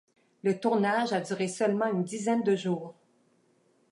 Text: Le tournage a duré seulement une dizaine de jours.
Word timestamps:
Le 0.41 0.59
tournage 0.59 1.13
a 1.13 1.21
duré 1.21 1.47
seulement 1.47 1.85
une 1.85 2.03
dizaine 2.03 2.41
de 2.41 2.55
jours. 2.55 2.95